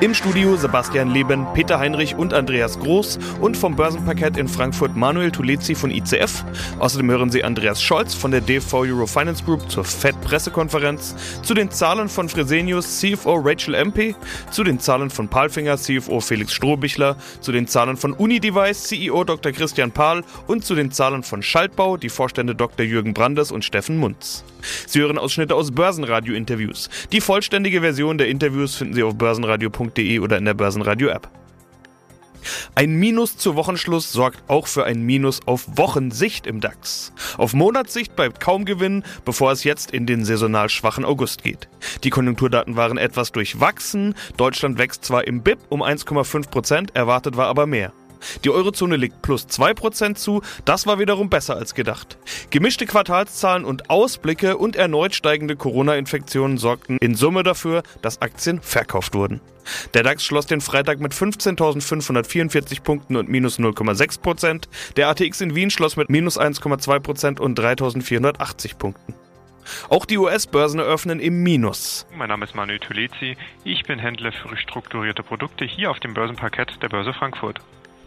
[0.00, 5.30] Im Studio Sebastian Leben, Peter Heinrich und Andreas Groß und vom Börsenparkett in Frankfurt Manuel
[5.30, 6.44] Tulezi von ICF.
[6.78, 11.70] Außerdem hören Sie Andreas Scholz von der DV Euro Finance Group zur FED-Pressekonferenz, zu den
[11.70, 14.14] Zahlen von Fresenius CFO Rachel Empey,
[14.50, 19.52] zu den Zahlen von Palfinger CFO Felix Strohbichler, zu den Zahlen von Unidevice CEO Dr.
[19.52, 22.84] Christian Pahl und zu den Zahlen von Schaltbau die Vorstände Dr.
[22.84, 24.44] Jürgen Brandes und Steffen Munz.
[24.86, 26.90] Sie hören Ausschnitte aus Börsenradio-Interviews.
[27.12, 29.14] Die vollständige Version der Interviews finden Sie auf
[29.56, 31.28] börsenradio.de oder in der Börsenradio-App.
[32.76, 37.12] Ein Minus zu Wochenschluss sorgt auch für ein Minus auf Wochensicht im DAX.
[37.38, 41.68] Auf Monatssicht bleibt kaum Gewinn, bevor es jetzt in den saisonal schwachen August geht.
[42.04, 44.14] Die Konjunkturdaten waren etwas durchwachsen.
[44.36, 47.92] Deutschland wächst zwar im BIP um 1,5 Prozent, erwartet war aber mehr.
[48.44, 52.18] Die Eurozone legt plus 2% zu, das war wiederum besser als gedacht.
[52.50, 59.14] Gemischte Quartalszahlen und Ausblicke und erneut steigende Corona-Infektionen sorgten in Summe dafür, dass Aktien verkauft
[59.14, 59.40] wurden.
[59.94, 64.68] Der DAX schloss den Freitag mit 15.544 Punkten und minus 0,6%.
[64.96, 69.14] Der ATX in Wien schloss mit minus 1,2% und 3.480 Punkten.
[69.88, 72.06] Auch die US-Börsen eröffnen im Minus.
[72.16, 73.36] Mein Name ist Manuel Tulezi.
[73.64, 77.60] Ich bin Händler für strukturierte Produkte hier auf dem Börsenparkett der Börse Frankfurt.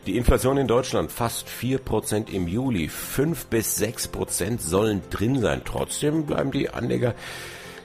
[0.10, 2.88] Die Inflation in Deutschland fast 4% im Juli.
[2.88, 5.62] 5 bis 6% sollen drin sein.
[5.64, 7.14] Trotzdem bleiben die Anleger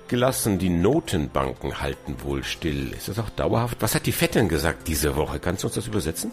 [0.08, 0.58] gelassen.
[0.58, 2.94] Die Notenbanken halten wohl still.
[2.94, 3.76] Ist das auch dauerhaft?
[3.80, 5.38] Was hat die denn gesagt diese Woche?
[5.38, 6.32] Kannst du uns das übersetzen?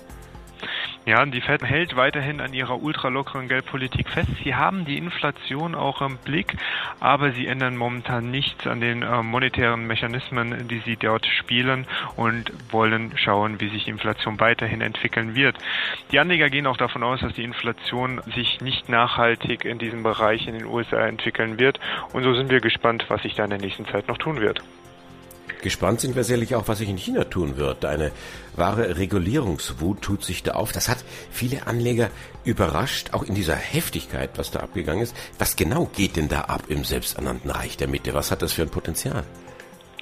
[1.03, 4.30] Ja, die Fed hält weiterhin an ihrer ultralockeren Geldpolitik fest.
[4.44, 6.55] Sie haben die Inflation auch im Blick,
[6.99, 12.52] aber sie ändern momentan nichts an den äh, monetären Mechanismen, die sie dort spielen und
[12.72, 15.57] wollen schauen, wie sich die Inflation weiterhin entwickeln wird.
[16.11, 20.45] Die Anleger gehen auch davon aus, dass die Inflation sich nicht nachhaltig in diesem Bereich
[20.45, 21.79] in den USA entwickeln wird.
[22.13, 24.61] Und so sind wir gespannt, was sich da in der nächsten Zeit noch tun wird.
[25.62, 27.86] Gespannt sind wir sicherlich auch, was sich in China tun wird.
[27.86, 28.12] Eine
[28.56, 30.72] wahre Regulierungswut tut sich da auf.
[30.72, 32.09] Das hat viele Anleger
[32.44, 35.16] überrascht, auch in dieser Heftigkeit, was da abgegangen ist.
[35.38, 38.13] Was genau geht denn da ab im selbsternannten Reich der Mitte?
[38.13, 39.24] Was hat das für ein Potenzial?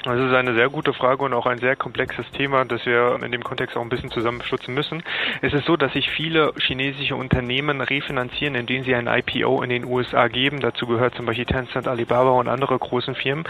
[0.04, 3.34] Das ist eine sehr gute Frage und auch ein sehr komplexes Thema, das wir in
[3.34, 5.04] dem Kontext auch ein bisschen zusammenschlutzen müssen.
[5.42, 9.84] Es ist so, dass sich viele chinesische Unternehmen refinanzieren, indem sie ein IPO in den
[9.84, 10.62] USA geben.
[10.62, 13.44] Dazu gehört zum Beispiel Tencent, Alibaba und andere großen Firmen.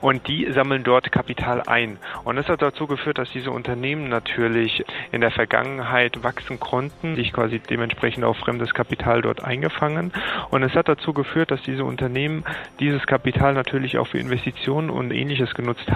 [0.00, 1.98] Und die sammeln dort Kapital ein.
[2.22, 7.32] Und das hat dazu geführt, dass diese Unternehmen natürlich in der Vergangenheit wachsen konnten, sich
[7.32, 10.12] quasi dementsprechend auch fremdes Kapital dort eingefangen.
[10.50, 12.44] Und es hat dazu geführt, dass diese Unternehmen
[12.78, 15.95] dieses Kapital natürlich auch für Investitionen und ähnliches genutzt haben.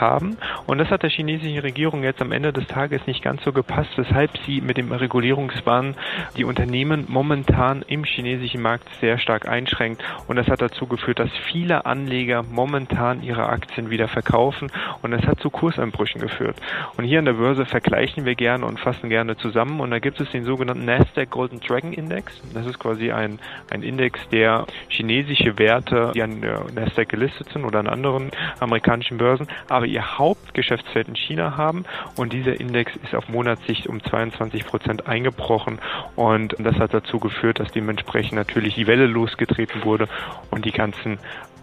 [0.66, 3.91] Und das hat der chinesischen Regierung jetzt am Ende des Tages nicht ganz so gepasst,
[3.97, 5.94] weshalb sie mit dem Regulierungswahn
[6.37, 10.03] die Unternehmen momentan im chinesischen Markt sehr stark einschränkt.
[10.27, 14.71] Und das hat dazu geführt, dass viele Anleger momentan ihre Aktien wieder verkaufen.
[15.03, 16.56] Und das hat zu Kurseinbrüchen geführt.
[16.97, 19.81] Und hier an der Börse vergleichen wir gerne und fassen gerne zusammen.
[19.81, 22.41] Und da gibt es den sogenannten Nasdaq Golden Dragon Index.
[22.55, 23.38] Das ist quasi ein,
[23.71, 28.31] ein Index, der chinesische Werte, die an der Nasdaq gelistet sind oder an anderen
[28.61, 31.84] amerikanischen Börsen, aber ihr Hauptgeschäftsfeld in China haben
[32.17, 35.78] und dieser Index ist auf Monatssicht um 22 Prozent eingebrochen
[36.17, 40.09] und das hat dazu geführt, dass dementsprechend natürlich die Welle losgetreten wurde
[40.50, 41.19] und die ganzen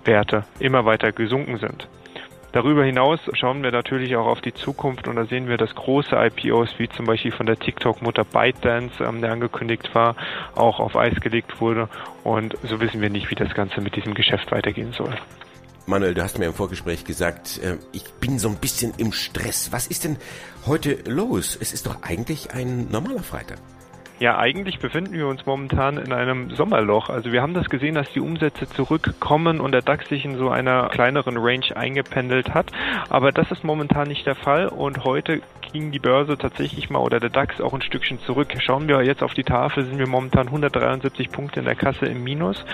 [0.06, 1.88] Werte immer weiter gesunken sind.
[2.54, 6.16] Darüber hinaus schauen wir natürlich auch auf die Zukunft und da sehen wir, dass große
[6.16, 10.16] IPOs wie zum Beispiel von der TikTok-Mutter ByteDance, ähm, der angekündigt war,
[10.56, 11.90] auch auf Eis gelegt wurde
[12.24, 15.14] und so wissen wir nicht, wie das Ganze mit diesem Geschäft weitergehen soll.
[15.90, 19.72] Manuel, du hast mir im Vorgespräch gesagt, äh, ich bin so ein bisschen im Stress.
[19.72, 20.18] Was ist denn
[20.66, 21.58] heute los?
[21.62, 23.58] Es ist doch eigentlich ein normaler Freitag.
[24.20, 27.10] Ja, eigentlich befinden wir uns momentan in einem Sommerloch.
[27.10, 30.50] Also wir haben das gesehen, dass die Umsätze zurückkommen und der DAX sich in so
[30.50, 32.70] einer kleineren Range eingependelt hat.
[33.08, 35.42] Aber das ist momentan nicht der Fall und heute
[35.72, 38.50] ging die Börse tatsächlich mal oder der DAX auch ein Stückchen zurück.
[38.60, 42.24] Schauen wir jetzt auf die Tafel, sind wir momentan 173 Punkte in der Kasse im
[42.24, 42.66] Minus.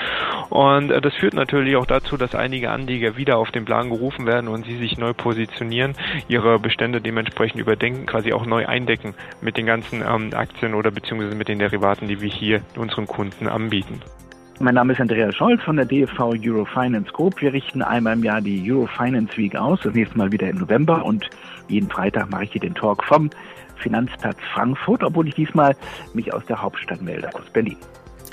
[0.50, 4.26] Und äh, das führt natürlich auch dazu, dass einige Anleger wieder auf den Plan gerufen
[4.26, 5.96] werden und sie sich neu positionieren,
[6.28, 11.36] ihre Bestände dementsprechend überdenken, quasi auch neu eindecken mit den ganzen ähm, Aktien oder beziehungsweise
[11.36, 14.02] mit den Derivaten, die wir hier unseren Kunden anbieten.
[14.60, 17.42] Mein Name ist Andreas Scholz von der DFV Eurofinance Group.
[17.42, 21.04] Wir richten einmal im Jahr die Eurofinance Week aus, das nächste Mal wieder im November
[21.04, 21.28] und
[21.68, 23.30] jeden Freitag mache ich hier den Talk vom
[23.78, 25.76] Finanzplatz Frankfurt, obwohl ich diesmal
[26.14, 27.78] mich aus der Hauptstadt melde, aus Berlin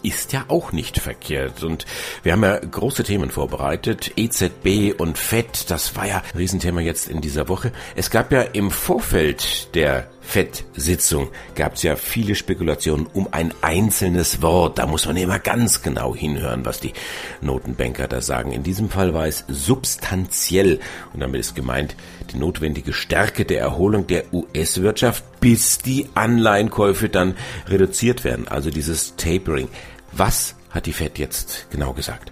[0.02, 1.62] ist ja auch nicht verkehrt.
[1.62, 1.84] Und
[2.22, 4.12] wir haben ja große Themen vorbereitet.
[4.16, 7.72] EZB und FED, das war ja ein Riesenthema jetzt in dieser Woche.
[7.96, 14.40] Es gab ja im Vorfeld der FED-Sitzung gab es ja viele Spekulationen um ein einzelnes
[14.42, 14.78] Wort.
[14.78, 16.92] Da muss man immer ganz genau hinhören, was die
[17.40, 18.52] Notenbanker da sagen.
[18.52, 20.78] In diesem Fall war es substanziell
[21.12, 21.96] und damit ist gemeint
[22.32, 27.34] die notwendige Stärke der Erholung der US-Wirtschaft, bis die Anleihenkäufe dann
[27.66, 29.68] reduziert werden, also dieses Tapering.
[30.12, 32.30] Was hat die Fed jetzt genau gesagt?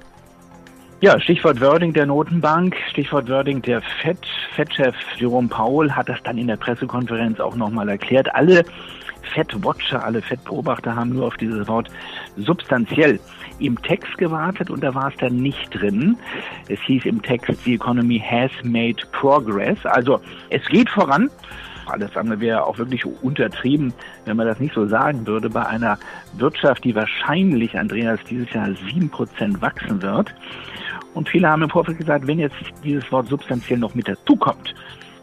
[1.00, 4.18] Ja, Stichwort Wording der Notenbank, Stichwort Wording der FED.
[4.56, 8.34] FED-Chef Jerome Powell hat das dann in der Pressekonferenz auch nochmal erklärt.
[8.34, 8.64] Alle
[9.32, 11.88] FED-Watcher, alle FED-Beobachter haben nur auf dieses Wort
[12.36, 13.20] substanziell
[13.60, 16.16] im Text gewartet und da war es dann nicht drin.
[16.68, 19.78] Es hieß im Text, the economy has made progress.
[19.84, 21.30] Also es geht voran.
[21.86, 25.98] Alles andere wäre auch wirklich untertrieben, wenn man das nicht so sagen würde, bei einer
[26.34, 30.34] Wirtschaft, die wahrscheinlich, Andreas, dieses Jahr sieben Prozent wachsen wird.
[31.14, 34.74] Und viele haben im Vorfeld gesagt, wenn jetzt dieses Wort substanziell noch mit dazu kommt,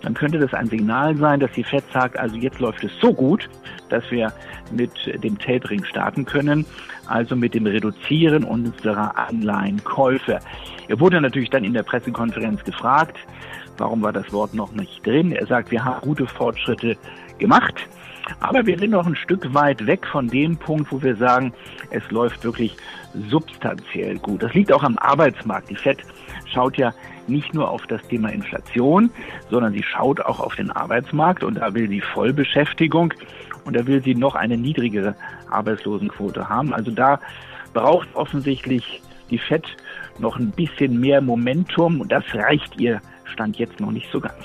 [0.02, 3.12] dann könnte das ein Signal sein, dass die FED sagt, also jetzt läuft es so
[3.12, 3.50] gut,
[3.90, 4.32] dass wir
[4.72, 4.92] mit
[5.24, 6.66] dem Tapering starten können,
[7.08, 10.40] also mit dem Reduzieren unserer Anleihenkäufe.
[10.88, 13.18] Er wurde natürlich dann in der Pressekonferenz gefragt,
[13.78, 15.32] warum war das Wort noch nicht drin.
[15.32, 16.98] Er sagt, wir haben gute Fortschritte
[17.40, 17.76] gemacht.
[18.40, 21.54] Aber wir sind noch ein Stück weit weg von dem Punkt, wo wir sagen,
[21.92, 22.76] es läuft wirklich
[23.30, 24.44] substanziell gut.
[24.44, 25.70] Das liegt auch am Arbeitsmarkt.
[25.70, 26.04] Die FED
[26.46, 26.94] schaut ja
[27.28, 29.10] nicht nur auf das Thema Inflation,
[29.50, 33.14] sondern sie schaut auch auf den Arbeitsmarkt und da will sie Vollbeschäftigung
[33.66, 35.16] und da will sie noch eine niedrigere
[35.50, 36.74] Arbeitslosenquote haben.
[36.74, 37.20] Also da
[37.74, 39.66] braucht offensichtlich die FED
[40.20, 44.36] noch ein bisschen mehr Momentum und das reicht ihr Stand jetzt noch nicht so ganz.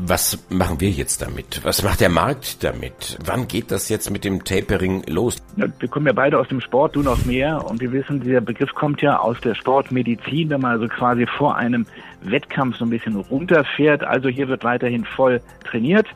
[0.00, 1.60] Was machen wir jetzt damit?
[1.64, 3.18] Was macht der Markt damit?
[3.24, 5.42] Wann geht das jetzt mit dem Tapering los?
[5.56, 7.64] Wir kommen ja beide aus dem Sport, du noch mehr.
[7.68, 11.56] Und wir wissen, dieser Begriff kommt ja aus der Sportmedizin, wenn man also quasi vor
[11.56, 11.84] einem
[12.22, 14.04] Wettkampf so ein bisschen runterfährt.
[14.04, 16.06] Also hier wird weiterhin voll trainiert.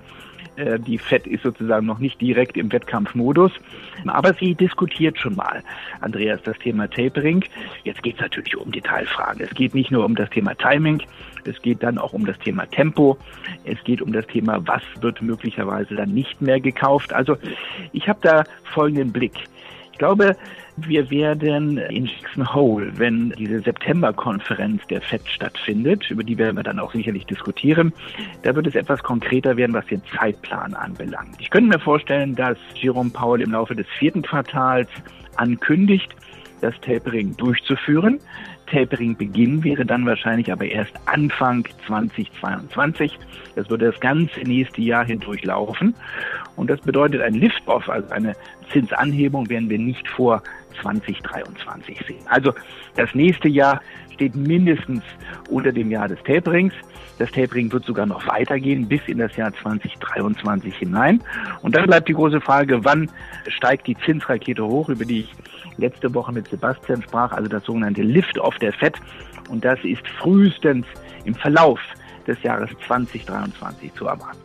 [0.54, 3.50] Äh, die FED ist sozusagen noch nicht direkt im Wettkampfmodus.
[4.06, 5.62] Aber sie diskutiert schon mal,
[6.00, 7.44] Andreas, das Thema Tapering.
[7.82, 9.40] Jetzt geht es natürlich um Detailfragen.
[9.42, 11.02] Es geht nicht nur um das Thema Timing,
[11.46, 13.16] es geht dann auch um das Thema Tempo.
[13.64, 17.12] Es geht um das Thema, was wird möglicherweise dann nicht mehr gekauft.
[17.12, 17.36] Also
[17.92, 19.34] ich habe da folgenden Blick.
[19.92, 20.36] Ich glaube,
[20.76, 26.62] wir werden in Jackson Hole, wenn diese September-Konferenz der FED stattfindet, über die werden wir
[26.62, 27.92] dann auch sicherlich diskutieren,
[28.42, 31.36] da wird es etwas konkreter werden, was den Zeitplan anbelangt.
[31.38, 34.88] Ich könnte mir vorstellen, dass Jerome Powell im Laufe des vierten Quartals
[35.36, 36.14] ankündigt,
[36.62, 38.18] das Tapering durchzuführen.
[38.72, 43.18] Tapering-Beginn wäre dann wahrscheinlich aber erst Anfang 2022.
[43.54, 45.94] Das würde das ganze nächste Jahr hindurch laufen.
[46.56, 48.34] Und das bedeutet ein Lift-Off, also eine
[48.72, 50.42] Zinsanhebung werden wir nicht vor
[50.80, 52.24] 2023 sehen.
[52.26, 52.54] Also
[52.96, 53.82] das nächste Jahr
[54.14, 55.02] steht mindestens
[55.50, 56.72] unter dem Jahr des Taperings.
[57.18, 61.22] Das Tapering wird sogar noch weitergehen bis in das Jahr 2023 hinein.
[61.62, 63.10] Und dann bleibt die große Frage, wann
[63.46, 65.34] steigt die Zinsrakete hoch, über die ich
[65.76, 69.00] letzte Woche mit Sebastian sprach, also das sogenannte Lift-Off der FED.
[69.48, 70.86] Und das ist frühestens
[71.24, 71.80] im Verlauf
[72.26, 74.38] des Jahres 2023 zu erwarten.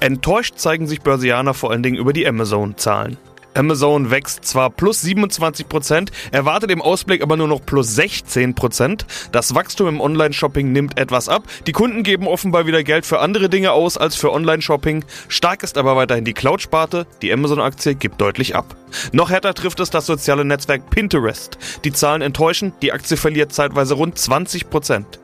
[0.00, 3.16] Enttäuscht zeigen sich Börsianer vor allen Dingen über die Amazon-Zahlen.
[3.54, 9.06] Amazon wächst zwar plus 27 Prozent, erwartet im Ausblick aber nur noch plus 16 Prozent.
[9.32, 11.44] Das Wachstum im Online-Shopping nimmt etwas ab.
[11.66, 15.04] Die Kunden geben offenbar wieder Geld für andere Dinge aus als für Online-Shopping.
[15.28, 17.06] Stark ist aber weiterhin die Cloud-Sparte.
[17.22, 18.76] Die Amazon-Aktie gibt deutlich ab.
[19.12, 21.58] Noch härter trifft es das soziale Netzwerk Pinterest.
[21.84, 25.18] Die Zahlen enttäuschen, die Aktie verliert zeitweise rund 20 Prozent.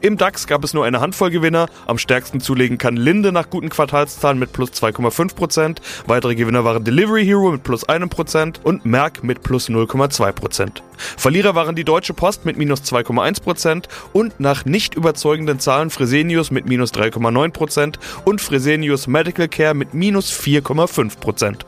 [0.00, 1.68] Im DAX gab es nur eine Handvoll Gewinner.
[1.86, 5.78] Am stärksten zulegen kann Linde nach guten Quartalszahlen mit plus 2,5%.
[6.06, 10.82] Weitere Gewinner waren Delivery Hero mit plus 1% und Merck mit plus 0,2%.
[11.16, 16.66] Verlierer waren die Deutsche Post mit minus 2,1% und nach nicht überzeugenden Zahlen Fresenius mit
[16.66, 21.60] minus 3,9% und Fresenius Medical Care mit minus 4,5%.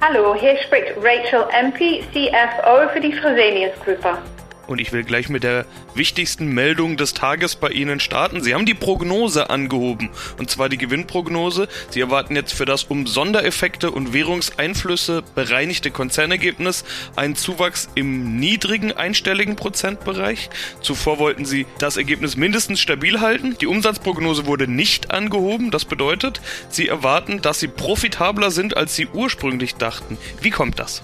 [0.00, 4.16] Hallo, hier spricht Rachel MP, CFO für die Fresenius Gruppe.
[4.68, 8.42] Und ich will gleich mit der wichtigsten Meldung des Tages bei Ihnen starten.
[8.42, 10.10] Sie haben die Prognose angehoben.
[10.38, 11.68] Und zwar die Gewinnprognose.
[11.90, 16.84] Sie erwarten jetzt für das um Sondereffekte und Währungseinflüsse bereinigte Konzernergebnis
[17.16, 20.50] einen Zuwachs im niedrigen einstelligen Prozentbereich.
[20.82, 23.56] Zuvor wollten Sie das Ergebnis mindestens stabil halten.
[23.58, 25.70] Die Umsatzprognose wurde nicht angehoben.
[25.70, 30.18] Das bedeutet, Sie erwarten, dass Sie profitabler sind, als Sie ursprünglich dachten.
[30.42, 31.02] Wie kommt das?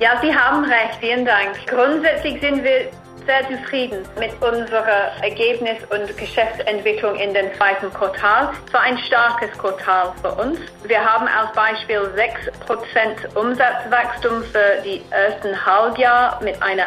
[0.00, 0.96] Ja, Sie haben recht.
[1.00, 1.66] Vielen Dank.
[1.68, 2.90] Grundsätzlich sind wir
[3.26, 8.50] sehr zufrieden mit unserer Ergebnis- und Geschäftsentwicklung in den zweiten Quartal.
[8.66, 10.58] Es war ein starkes Quartal für uns.
[10.82, 16.86] Wir haben als Beispiel 6% Umsatzwachstum für die ersten Halbjahr mit einer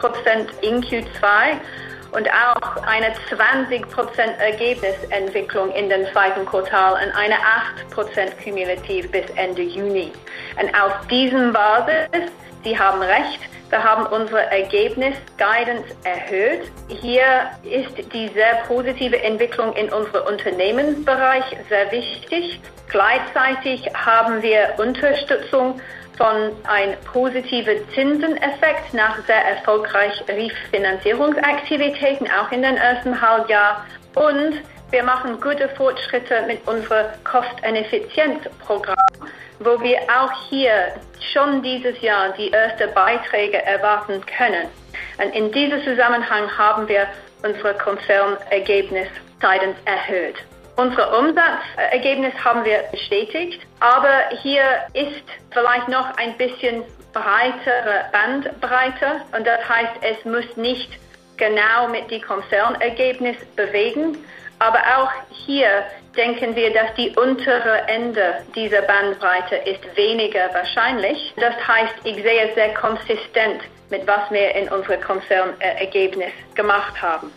[0.00, 1.58] 8% in Q2
[2.14, 3.84] und auch eine 20%
[4.38, 7.34] Ergebnisentwicklung in den zweiten Quartal und eine
[7.94, 10.12] 8% kumulativ bis Ende Juni.
[10.60, 12.30] Und auf diesem Basis,
[12.62, 13.40] Sie haben recht,
[13.70, 16.70] wir haben unsere Ergebnis-Guidance erhöht.
[16.88, 22.60] Hier ist die sehr positive Entwicklung in unserem Unternehmensbereich sehr wichtig.
[22.88, 25.80] Gleichzeitig haben wir Unterstützung
[26.16, 33.84] von einem positiven Zinseneffekt nach sehr erfolgreichen Refinanzierungsaktivitäten, auch in den ersten Halbjahr.
[34.14, 38.94] Und wir machen gute Fortschritte mit unserem Kosteneffizienzprogramm,
[39.58, 40.94] wo wir auch hier
[41.32, 44.68] schon dieses Jahr die ersten Beiträge erwarten können.
[45.18, 47.08] Und in diesem Zusammenhang haben wir
[47.42, 49.08] unsere Konzernergebnis
[49.84, 50.36] erhöht.
[50.76, 54.62] Unser Umsatzergebnis haben wir bestätigt, aber hier
[54.92, 60.90] ist vielleicht noch ein bisschen breitere Bandbreite und das heißt, es muss nicht
[61.36, 64.18] genau mit dem Konzernergebnis bewegen,
[64.58, 65.84] aber auch hier
[66.16, 71.34] denken wir, dass die untere Ende dieser Bandbreite ist weniger wahrscheinlich.
[71.36, 77.30] Das heißt, ich sehe sehr konsistent mit was wir in unserem Konzernergebnis gemacht haben.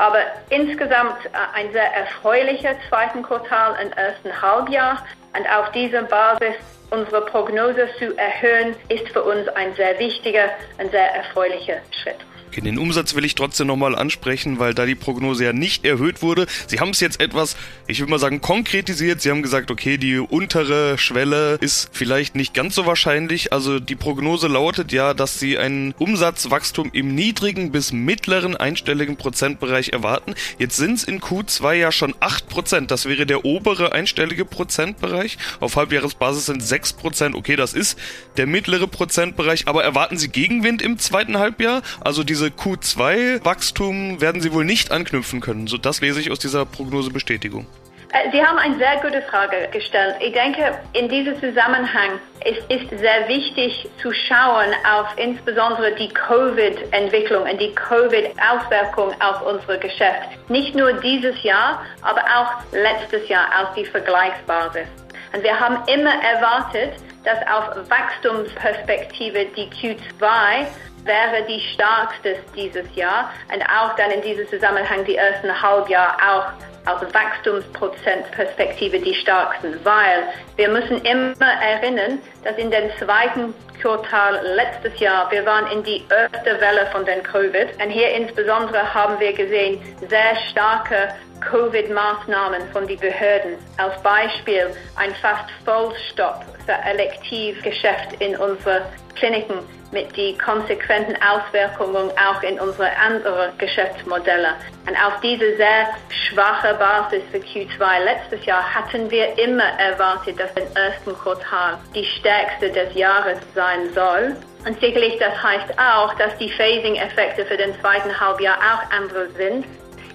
[0.00, 5.04] Aber insgesamt äh, ein sehr erfreulicher zweiten Quartal im ersten Halbjahr.
[5.36, 6.54] Und auf dieser Basis
[6.90, 12.16] unsere Prognose zu erhöhen, ist für uns ein sehr wichtiger und sehr erfreulicher Schritt.
[12.50, 16.20] Okay, den Umsatz will ich trotzdem nochmal ansprechen, weil da die Prognose ja nicht erhöht
[16.20, 16.48] wurde.
[16.66, 19.20] Sie haben es jetzt etwas, ich würde mal sagen, konkretisiert.
[19.22, 23.52] Sie haben gesagt, okay, die untere Schwelle ist vielleicht nicht ganz so wahrscheinlich.
[23.52, 29.90] Also die Prognose lautet ja, dass Sie ein Umsatzwachstum im niedrigen bis mittleren einstelligen Prozentbereich
[29.90, 30.34] erwarten.
[30.58, 32.88] Jetzt sind es in Q2 ja schon 8%.
[32.88, 35.38] Das wäre der obere einstellige Prozentbereich.
[35.60, 37.36] Auf Halbjahresbasis sind 6%.
[37.36, 37.96] Okay, das ist
[38.36, 39.68] der mittlere Prozentbereich.
[39.68, 41.82] Aber erwarten Sie Gegenwind im zweiten Halbjahr?
[42.00, 45.66] Also diese diese Q2-Wachstum werden sie wohl nicht anknüpfen können.
[45.66, 47.66] So das lese ich aus dieser Prognosebestätigung.
[48.12, 50.14] Äh, sie haben eine sehr gute Frage gestellt.
[50.20, 57.42] Ich denke, in diesem Zusammenhang ist es sehr wichtig zu schauen auf insbesondere die Covid-Entwicklung
[57.42, 60.30] und die Covid-Auswirkung auf unser Geschäft.
[60.48, 64.88] Nicht nur dieses Jahr, aber auch letztes Jahr als die Vergleichsbasis.
[65.34, 66.94] Und wir haben immer erwartet,
[67.24, 70.66] dass auf Wachstumsperspektive die Q2
[71.04, 76.46] wäre die stärkste dieses Jahr und auch dann in diesem Zusammenhang die ersten Halbjahr auch
[76.86, 80.24] aus Wachstumsprozentperspektive die stärksten, weil
[80.56, 86.04] wir müssen immer erinnern, dass in den zweiten Quartal letztes Jahr, wir waren in die
[86.10, 91.08] erste Welle von den Covid und hier insbesondere haben wir gesehen sehr starke
[91.40, 93.56] Covid-Maßnahmen von den Behörden.
[93.78, 98.82] Als Beispiel ein fast Vollstopp für Elektivgeschäft in unseren
[99.14, 99.60] Kliniken
[99.92, 104.54] mit den konsequenten Auswirkungen auch in unsere anderen Geschäftsmodelle.
[104.86, 110.54] Und auf diese sehr schwache Basis für Q2 letztes Jahr hatten wir immer erwartet, dass
[110.54, 114.36] das erste Quartal die stärkste des Jahres sein soll.
[114.64, 119.64] Und sicherlich das heißt auch, dass die Phasing-Effekte für den zweiten Halbjahr auch andere sind.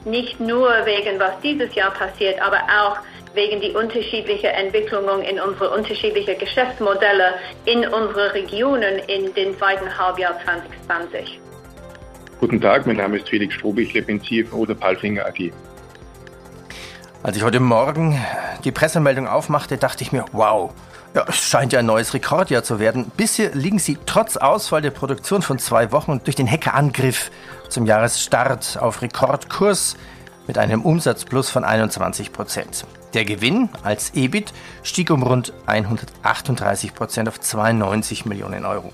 [0.06, 2.98] Nicht nur wegen was dieses Jahr passiert, aber auch
[3.34, 7.34] wegen die unterschiedlichen Entwicklungen in unsere unterschiedlichen Geschäftsmodelle
[7.66, 11.42] in unsere Regionen in den zweiten Halbjahr 2020.
[12.40, 15.52] Guten Tag, mein Name ist Felix Strobe, ich bin CFO der Palfinger AG.
[17.26, 18.24] Als ich heute Morgen
[18.66, 20.72] die Pressemeldung aufmachte, dachte ich mir, wow,
[21.16, 23.12] ja, es scheint ja ein neues Rekordjahr zu werden.
[23.18, 27.32] Bisher liegen sie trotz Ausfall der Produktion von zwei Wochen durch den Hackerangriff
[27.68, 29.98] zum Jahresstart auf Rekordkurs
[30.46, 32.86] mit einem Umsatzplus von 21 Prozent.
[33.16, 34.54] Der Gewinn als EBIT
[34.84, 38.94] stieg um rund 138 Prozent auf 92 Millionen Euro.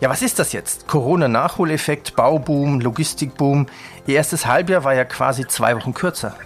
[0.00, 0.86] Ja, was ist das jetzt?
[0.86, 3.66] Corona-Nachholeffekt, Bauboom, Logistikboom.
[4.06, 6.36] Ihr erstes Halbjahr war ja quasi zwei Wochen kürzer.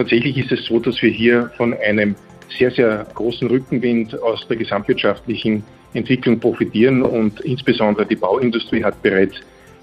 [0.00, 2.14] Tatsächlich ist es so, dass wir hier von einem
[2.58, 9.34] sehr, sehr großen Rückenwind aus der gesamtwirtschaftlichen Entwicklung profitieren und insbesondere die Bauindustrie hat bereits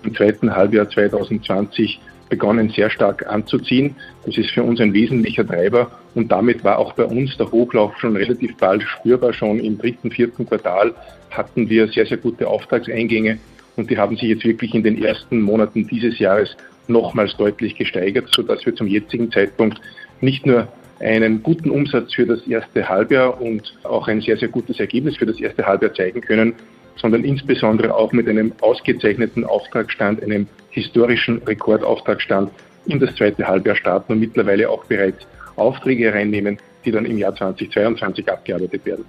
[0.03, 3.95] im zweiten Halbjahr 2020 begonnen sehr stark anzuziehen.
[4.25, 7.95] Das ist für uns ein wesentlicher Treiber und damit war auch bei uns der Hochlauf
[7.99, 9.33] schon relativ bald spürbar.
[9.33, 10.95] Schon im dritten, vierten Quartal
[11.29, 13.37] hatten wir sehr, sehr gute Auftragseingänge
[13.75, 16.57] und die haben sich jetzt wirklich in den ersten Monaten dieses Jahres
[16.87, 19.79] nochmals deutlich gesteigert, sodass wir zum jetzigen Zeitpunkt
[20.21, 20.67] nicht nur
[20.99, 25.25] einen guten Umsatz für das erste Halbjahr und auch ein sehr, sehr gutes Ergebnis für
[25.25, 26.55] das erste Halbjahr zeigen können,
[26.95, 32.51] sondern insbesondere auch mit einem ausgezeichneten Auftragsstand, einem historischen Rekordauftragsstand
[32.87, 37.35] in das zweite Halbjahr starten und mittlerweile auch bereits Aufträge hereinnehmen, die dann im Jahr
[37.35, 39.05] 2022 abgearbeitet werden.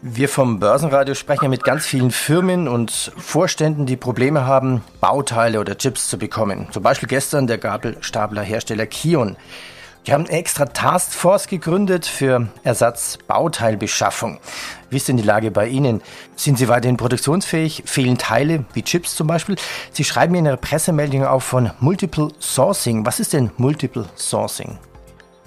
[0.00, 5.58] Wir vom Börsenradio sprechen ja mit ganz vielen Firmen und Vorständen, die Probleme haben, Bauteile
[5.58, 6.68] oder Chips zu bekommen.
[6.70, 9.36] Zum Beispiel gestern der Gabelstaplerhersteller Kion.
[10.06, 14.38] Die haben eine extra Taskforce gegründet für Ersatzbauteilbeschaffung.
[14.88, 16.00] Wie ist denn die Lage bei Ihnen?
[16.36, 17.82] Sind Sie weiterhin produktionsfähig?
[17.84, 19.56] Fehlen Teile, wie Chips zum Beispiel?
[19.90, 23.04] Sie schreiben in Ihrer Pressemeldung auch von Multiple Sourcing.
[23.04, 24.78] Was ist denn Multiple Sourcing?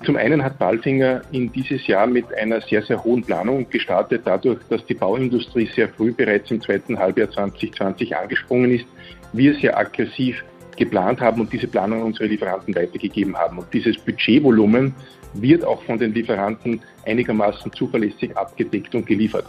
[0.03, 4.59] Zum einen hat Balfinger in dieses Jahr mit einer sehr, sehr hohen Planung gestartet, dadurch,
[4.67, 8.85] dass die Bauindustrie sehr früh bereits im zweiten Halbjahr 2020 angesprungen ist,
[9.33, 10.43] wir sehr aggressiv
[10.75, 13.59] geplant haben und diese Planung unsere Lieferanten weitergegeben haben.
[13.59, 14.95] Und dieses Budgetvolumen
[15.35, 19.45] wird auch von den Lieferanten einigermaßen zuverlässig abgedeckt und geliefert.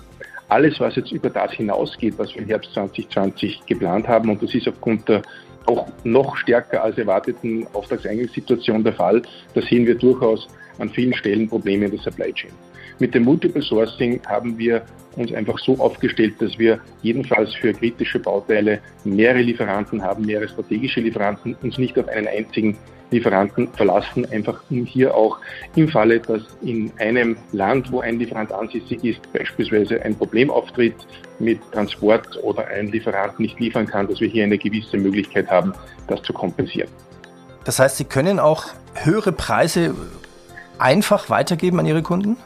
[0.49, 4.55] Alles, was jetzt über das hinausgeht, was wir im Herbst 2020 geplant haben, und das
[4.55, 5.23] ist aufgrund der
[5.67, 9.23] auch noch stärker als erwarteten Auftragseingangssituation der Fall.
[9.55, 12.53] Da sehen wir durchaus an vielen Stellen Probleme in der Supply Chain.
[12.99, 14.83] Mit dem Multiple Sourcing haben wir
[15.17, 21.01] uns einfach so aufgestellt, dass wir jedenfalls für kritische Bauteile mehrere Lieferanten haben, mehrere strategische
[21.01, 22.79] Lieferanten, uns nicht auf einen einzigen
[23.13, 25.39] Lieferanten verlassen, einfach um hier auch
[25.77, 30.95] im Falle, dass in einem Land, wo ein Lieferant ansässig ist, beispielsweise ein Problem auftritt
[31.39, 35.75] mit Transport oder ein Lieferant nicht liefern kann, dass wir hier eine gewisse Möglichkeit haben,
[36.09, 36.89] das zu kompensieren.
[37.65, 39.95] Das heißt, Sie können auch höhere Preise
[40.79, 42.37] einfach weitergeben an Ihre Kunden?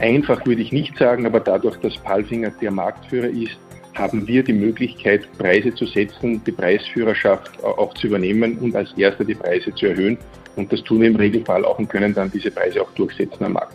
[0.00, 3.56] Einfach würde ich nicht sagen, aber dadurch, dass Palfinger der Marktführer ist,
[3.94, 9.24] haben wir die Möglichkeit, Preise zu setzen, die Preisführerschaft auch zu übernehmen und als Erster
[9.24, 10.18] die Preise zu erhöhen.
[10.56, 13.52] Und das tun wir im Regelfall auch und können dann diese Preise auch durchsetzen am
[13.52, 13.74] Markt.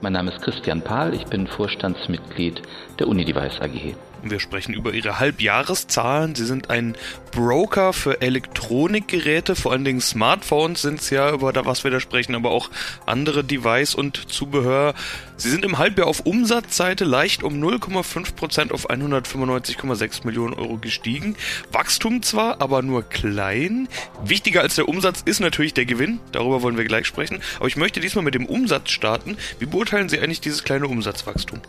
[0.00, 2.62] Mein Name ist Christian Pahl, ich bin Vorstandsmitglied
[2.98, 3.94] der Unidevice AG.
[4.22, 6.34] Wir sprechen über Ihre Halbjahreszahlen.
[6.34, 6.96] Sie sind ein
[7.32, 12.34] Broker für Elektronikgeräte, vor allen Dingen Smartphones sind es ja, über was wir da sprechen,
[12.34, 12.70] aber auch
[13.06, 14.94] andere Device und Zubehör.
[15.36, 21.34] Sie sind im Halbjahr auf Umsatzseite leicht um 0,5% auf 195,6 Millionen Euro gestiegen.
[21.72, 23.88] Wachstum zwar, aber nur klein.
[24.24, 26.20] Wichtiger als der Umsatz ist natürlich der Gewinn.
[26.30, 27.40] Darüber wollen wir gleich sprechen.
[27.56, 29.36] Aber ich möchte diesmal mit dem Umsatz starten.
[29.58, 31.60] Wie beurteilen Sie eigentlich dieses kleine Umsatzwachstum?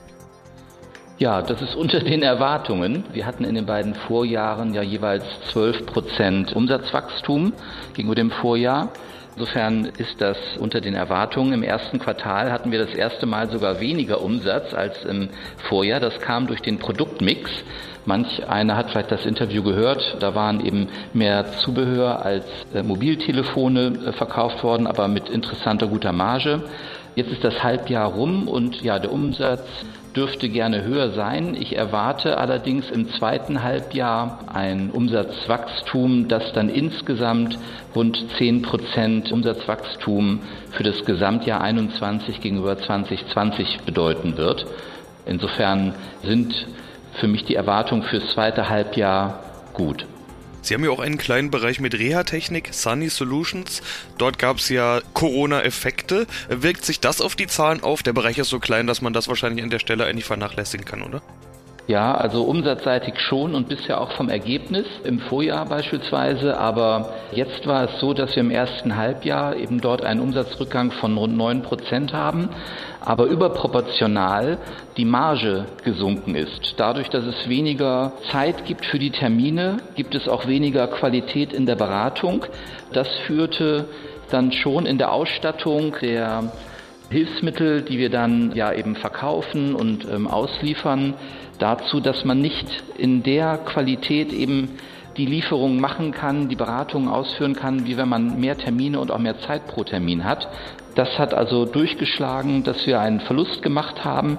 [1.24, 3.06] Ja, das ist unter den Erwartungen.
[3.13, 7.53] Wir hatten in den beiden Vorjahren ja jeweils 12 Prozent Umsatzwachstum
[7.94, 8.89] gegenüber dem Vorjahr.
[9.38, 11.53] Insofern ist das unter den Erwartungen.
[11.53, 15.29] Im ersten Quartal hatten wir das erste Mal sogar weniger Umsatz als im
[15.70, 16.01] Vorjahr.
[16.01, 17.50] Das kam durch den Produktmix.
[18.03, 20.18] Manch einer hat vielleicht das Interview gehört.
[20.20, 26.12] Da waren eben mehr Zubehör als äh, Mobiltelefone äh, verkauft worden, aber mit interessanter guter
[26.12, 26.64] Marge.
[27.16, 29.64] Jetzt ist das Halbjahr rum und ja, der Umsatz
[30.16, 31.56] dürfte gerne höher sein.
[31.60, 37.58] Ich erwarte allerdings im zweiten Halbjahr ein Umsatzwachstum, das dann insgesamt
[37.96, 44.66] rund 10 Prozent Umsatzwachstum für das Gesamtjahr 21 gegenüber 2020 bedeuten wird.
[45.26, 46.54] Insofern sind
[47.14, 49.40] für mich die Erwartungen fürs zweite Halbjahr
[49.74, 50.06] gut.
[50.64, 53.82] Sie haben ja auch einen kleinen Bereich mit Reha-Technik, Sunny Solutions.
[54.18, 56.26] Dort gab es ja Corona-Effekte.
[56.48, 58.02] Wirkt sich das auf die Zahlen auf?
[58.02, 61.02] Der Bereich ist so klein, dass man das wahrscheinlich an der Stelle eigentlich vernachlässigen kann,
[61.02, 61.22] oder?
[61.85, 66.57] Ja, also umsatzseitig schon und bisher auch vom Ergebnis im Vorjahr beispielsweise.
[66.57, 71.17] Aber jetzt war es so, dass wir im ersten Halbjahr eben dort einen Umsatzrückgang von
[71.17, 72.48] rund 9 Prozent haben,
[73.01, 74.59] aber überproportional
[74.96, 76.75] die Marge gesunken ist.
[76.77, 81.65] Dadurch, dass es weniger Zeit gibt für die Termine, gibt es auch weniger Qualität in
[81.65, 82.46] der Beratung.
[82.93, 83.89] Das führte
[84.29, 86.50] dann schon in der Ausstattung der
[87.09, 91.13] Hilfsmittel, die wir dann ja eben verkaufen und ähm, ausliefern,
[91.59, 94.70] dazu, dass man nicht in der Qualität eben
[95.18, 99.20] die Lieferung machen kann, die Beratung ausführen kann, wie wenn man mehr Termine und auch
[99.20, 100.48] mehr Zeit pro Termin hat.
[100.96, 104.38] Das hat also durchgeschlagen, dass wir einen Verlust gemacht haben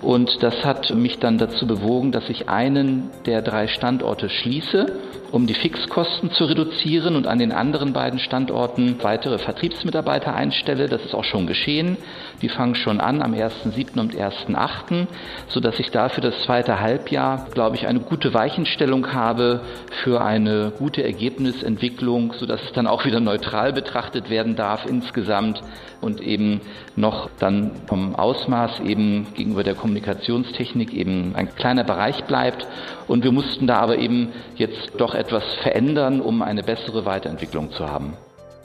[0.00, 4.86] und das hat mich dann dazu bewogen, dass ich einen der drei Standorte schließe
[5.32, 10.88] um die Fixkosten zu reduzieren und an den anderen beiden Standorten weitere Vertriebsmitarbeiter einstelle.
[10.88, 11.96] Das ist auch schon geschehen.
[12.42, 13.98] Die fangen schon an am 1.7.
[13.98, 15.06] und 1.8.,
[15.48, 19.62] sodass ich dafür das zweite Halbjahr, glaube ich, eine gute Weichenstellung habe
[20.02, 25.62] für eine gute Ergebnisentwicklung, sodass es dann auch wieder neutral betrachtet werden darf insgesamt
[26.00, 26.60] und eben
[26.96, 32.66] noch dann vom Ausmaß eben gegenüber der Kommunikationstechnik eben ein kleiner Bereich bleibt.
[33.08, 37.88] Und wir mussten da aber eben jetzt doch etwas verändern, um eine bessere Weiterentwicklung zu
[37.88, 38.14] haben.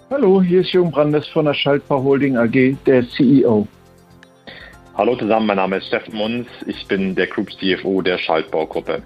[0.09, 3.67] Hallo, hier ist Jürgen Brandes von der Schaltbau Holding AG, der CEO.
[4.95, 9.03] Hallo zusammen, mein Name ist Steffen Munz, ich bin der Group CFO der Schaltbaugruppe.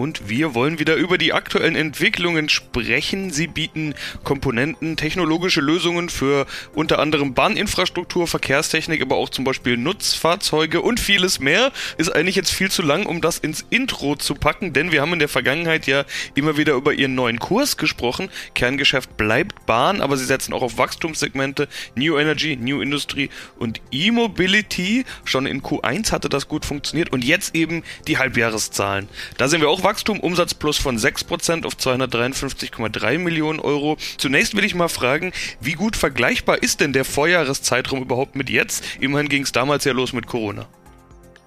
[0.00, 3.30] Und wir wollen wieder über die aktuellen Entwicklungen sprechen.
[3.30, 10.80] Sie bieten Komponenten, technologische Lösungen für unter anderem Bahninfrastruktur, Verkehrstechnik, aber auch zum Beispiel Nutzfahrzeuge
[10.80, 11.70] und vieles mehr.
[11.98, 15.12] Ist eigentlich jetzt viel zu lang, um das ins Intro zu packen, denn wir haben
[15.12, 18.30] in der Vergangenheit ja immer wieder über ihren neuen Kurs gesprochen.
[18.54, 25.04] Kerngeschäft bleibt Bahn, aber sie setzen auch auf Wachstumssegmente, New Energy, New Industry und E-Mobility.
[25.26, 29.06] Schon in Q1 hatte das gut funktioniert und jetzt eben die Halbjahreszahlen.
[29.36, 33.96] Da sehen wir auch Wachstum, Umsatz plus von 6% auf 253,3 Millionen Euro.
[34.18, 38.84] Zunächst will ich mal fragen, wie gut vergleichbar ist denn der Vorjahreszeitraum überhaupt mit jetzt?
[39.00, 40.66] Immerhin ging es damals ja los mit Corona.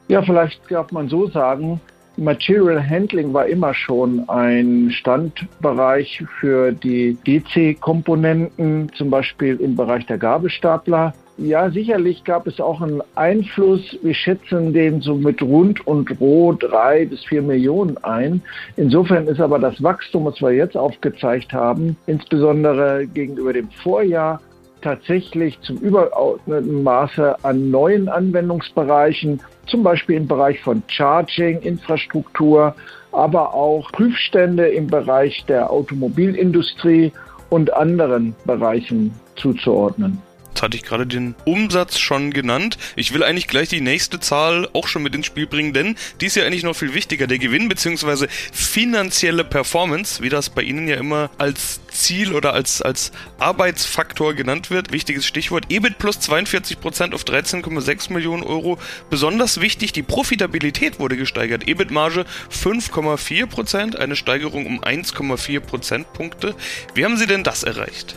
[0.10, 1.79] Ja, vielleicht darf man so sagen,
[2.17, 10.17] Material Handling war immer schon ein Standbereich für die DC-Komponenten, zum Beispiel im Bereich der
[10.17, 11.13] Gabelstapler.
[11.38, 13.98] Ja, sicherlich gab es auch einen Einfluss.
[14.04, 18.43] Wir schätzen den so mit rund und roh drei bis vier Millionen ein.
[18.78, 24.41] Insofern ist aber das Wachstum, was wir jetzt aufgezeigt haben, insbesondere gegenüber dem Vorjahr,
[24.84, 32.76] tatsächlich zum übergeordneten Maße an neuen Anwendungsbereichen, zum Beispiel im Bereich von Charging, Infrastruktur,
[33.12, 37.12] aber auch Prüfstände im Bereich der Automobilindustrie
[37.50, 40.22] und anderen Bereichen zuzuordnen
[40.63, 42.78] hatte ich gerade den Umsatz schon genannt.
[42.95, 46.26] Ich will eigentlich gleich die nächste Zahl auch schon mit ins Spiel bringen, denn die
[46.26, 47.28] ist ja eigentlich noch viel wichtiger.
[47.28, 48.28] Der Gewinn bzw.
[48.52, 54.71] finanzielle Performance, wie das bei Ihnen ja immer als Ziel oder als, als Arbeitsfaktor genannt
[54.71, 54.91] wird.
[54.91, 55.65] Wichtiges Stichwort.
[55.69, 58.80] EBIT plus 42 Prozent auf 13,6 Millionen Euro.
[59.10, 61.67] Besonders wichtig, die Profitabilität wurde gesteigert.
[61.67, 66.56] EBIT-Marge 5,4 Prozent, eine Steigerung um 1,4 Prozentpunkte.
[66.95, 68.15] Wie haben Sie denn das erreicht?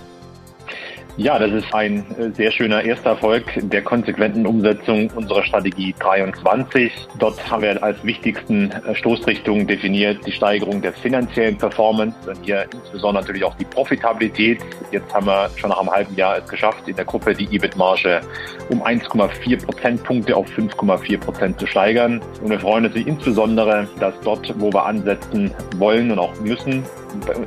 [1.19, 6.93] Ja, das ist ein äh, sehr schöner erster Erfolg der konsequenten Umsetzung unserer Strategie 23.
[7.19, 12.67] Dort haben wir als wichtigsten äh, Stoßrichtung definiert die Steigerung der finanziellen Performance und hier
[12.71, 14.59] insbesondere natürlich auch die Profitabilität.
[14.91, 18.21] Jetzt haben wir schon nach einem halben Jahr es geschafft, in der Gruppe die EBIT-Marge
[18.69, 22.21] um 1,4 Prozentpunkte auf 5,4 Prozent zu steigern.
[22.43, 26.85] Und wir freuen uns insbesondere, dass dort, wo wir ansetzen wollen und auch müssen,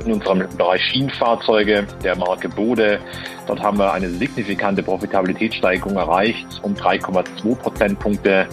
[0.04, 3.00] in unserem Bereich Schienenfahrzeuge der Marke Bode.
[3.46, 8.46] Dort haben wir eine signifikante Profitabilitätssteigerung erreicht um 3,2 Prozentpunkte.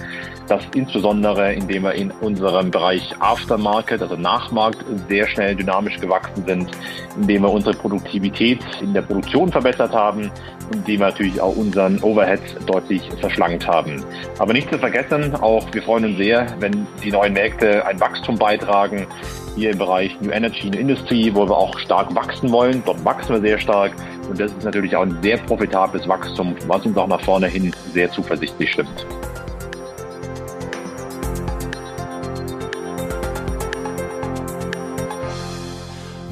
[0.48, 4.78] Das insbesondere, indem wir in unserem Bereich Aftermarket, also Nachmarkt,
[5.10, 6.72] sehr schnell dynamisch gewachsen sind,
[7.20, 10.32] indem wir unsere Produktivität in der Produktion verbessert haben,
[10.72, 14.04] indem wir natürlich auch unseren Overhead deutlich verschlankt haben.
[14.40, 18.38] Aber nicht zu vergessen, auch wir freuen uns sehr, wenn die neuen Märkte ein Wachstum
[18.38, 19.06] beitragen,
[19.58, 22.82] hier im Bereich New Energy New Industry, wo wir auch stark wachsen wollen.
[22.86, 23.92] Dort wachsen wir sehr stark
[24.30, 27.74] und das ist natürlich auch ein sehr profitables Wachstum, was uns auch nach vorne hin
[27.92, 29.06] sehr zuversichtlich stimmt.